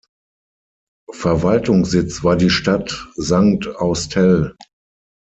[1.11, 4.55] Verwaltungssitz war die Stadt St Austell.